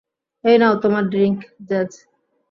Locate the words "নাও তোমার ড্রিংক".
0.57-1.37